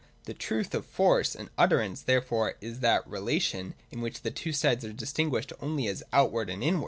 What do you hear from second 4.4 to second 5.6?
sides are distinguished